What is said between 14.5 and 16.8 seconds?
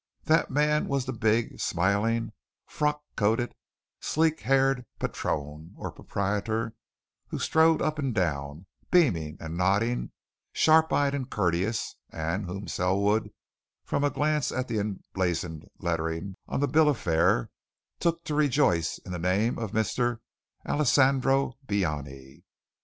at the emblazoned lettering of the